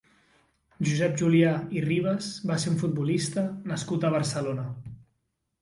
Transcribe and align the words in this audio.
Josep 0.87 1.19
Julià 1.21 1.51
i 1.79 1.83
Ribas 1.85 2.31
va 2.53 2.57
ser 2.63 2.71
un 2.73 2.79
futbolista 2.85 3.47
nascut 3.73 4.07
a 4.11 4.15
Barcelona. 4.19 4.65